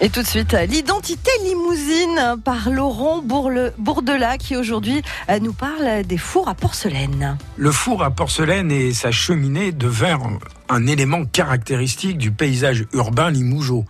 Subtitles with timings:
[0.00, 6.18] Et tout de suite, l'identité limousine par Laurent Bourdelat qui aujourd'hui euh, nous parle des
[6.18, 7.38] fours à porcelaine.
[7.56, 13.84] Le four à porcelaine et sa cheminée devinrent un élément caractéristique du paysage urbain limougeot.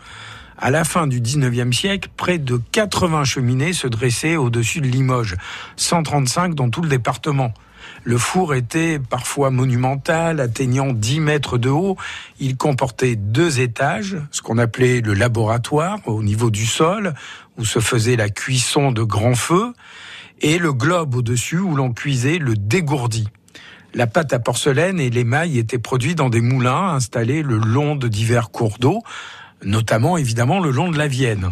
[0.58, 5.36] À la fin du 19e siècle, près de 80 cheminées se dressaient au-dessus de Limoges,
[5.76, 7.52] 135 dans tout le département.
[8.02, 11.96] Le four était parfois monumental, atteignant 10 mètres de haut.
[12.38, 17.14] Il comportait deux étages, ce qu'on appelait le laboratoire au niveau du sol,
[17.58, 19.72] où se faisait la cuisson de grands feux,
[20.40, 23.28] et le globe au-dessus où l'on cuisait le dégourdi.
[23.94, 28.08] La pâte à porcelaine et l'émail étaient produits dans des moulins installés le long de
[28.08, 29.02] divers cours d'eau,
[29.64, 31.50] notamment évidemment le long de la Vienne.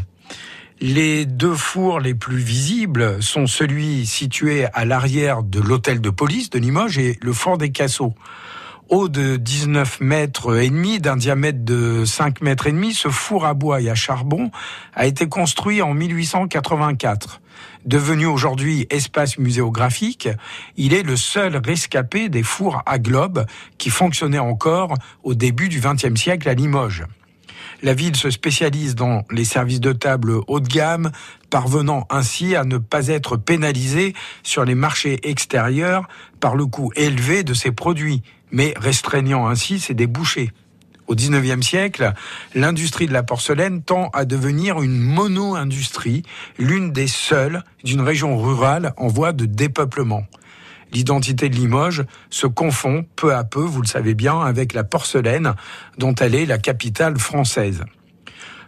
[0.84, 6.50] Les deux fours les plus visibles sont celui situé à l'arrière de l'hôtel de police
[6.50, 8.14] de Limoges et le fort des Casseaux.
[8.88, 13.46] Haut de 19 mètres et demi, d'un diamètre de 5 mètres et demi, ce four
[13.46, 14.50] à bois et à charbon
[14.94, 17.40] a été construit en 1884.
[17.86, 20.30] Devenu aujourd'hui espace muséographique,
[20.76, 23.46] il est le seul rescapé des fours à globe
[23.78, 27.04] qui fonctionnaient encore au début du XXe siècle à Limoges.
[27.84, 31.10] La ville se spécialise dans les services de table haut de gamme,
[31.50, 36.06] parvenant ainsi à ne pas être pénalisée sur les marchés extérieurs
[36.38, 38.22] par le coût élevé de ses produits,
[38.52, 40.52] mais restreignant ainsi ses débouchés.
[41.08, 42.12] Au XIXe siècle,
[42.54, 46.22] l'industrie de la porcelaine tend à devenir une mono-industrie,
[46.58, 50.24] l'une des seules d'une région rurale en voie de dépeuplement
[50.92, 55.54] l'identité de Limoges se confond peu à peu, vous le savez bien, avec la porcelaine
[55.98, 57.84] dont elle est la capitale française.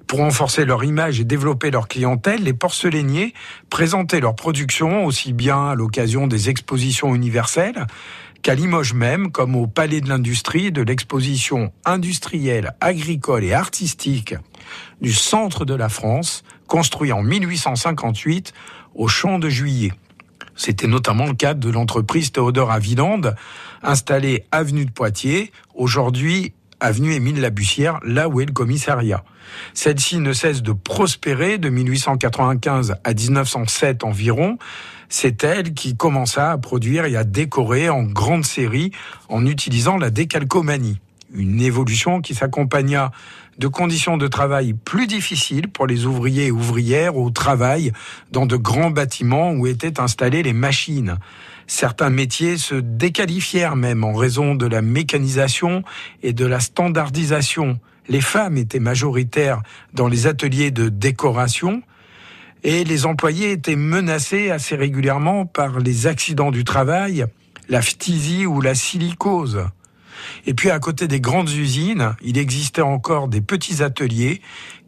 [0.07, 3.33] Pour renforcer leur image et développer leur clientèle, les porcelainiers
[3.71, 7.87] présentaient leur production aussi bien à l'occasion des expositions universelles
[8.43, 14.35] qu'à Limoges même, comme au Palais de l'Industrie de l'exposition industrielle, agricole et artistique
[15.01, 18.53] du centre de la France, construit en 1858
[18.95, 19.93] au Champ de Juillet.
[20.57, 23.35] C'était notamment le cas de l'entreprise Théodore Avilande,
[23.83, 29.25] installée avenue de Poitiers, aujourd'hui avenue Émile Labussière, là où est le commissariat.
[29.73, 34.59] Celle-ci ne cesse de prospérer de 1895 à 1907 environ.
[35.09, 38.91] C'est elle qui commença à produire et à décorer en grande série
[39.29, 41.01] en utilisant la décalcomanie
[41.35, 43.11] une évolution qui s'accompagna
[43.59, 47.93] de conditions de travail plus difficiles pour les ouvriers et ouvrières au travail
[48.31, 51.19] dans de grands bâtiments où étaient installées les machines.
[51.67, 55.83] Certains métiers se déqualifièrent même en raison de la mécanisation
[56.23, 57.79] et de la standardisation.
[58.09, 59.63] Les femmes étaient majoritaires
[59.95, 61.83] dans les ateliers de décoration
[62.63, 67.27] et les employés étaient menacés assez régulièrement par les accidents du travail,
[67.69, 69.65] la phtisie ou la silicose.
[70.47, 74.41] Et puis à côté des grandes usines, il existait encore des petits ateliers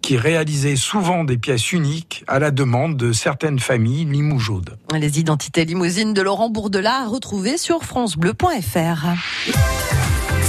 [0.03, 4.79] qui réalisaient souvent des pièces uniques à la demande de certaines familles limougeaudes.
[4.95, 9.07] Les identités limousines de Laurent Bourdelat à retrouver sur francebleu.fr.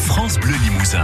[0.05, 1.03] France Bleu Limousin.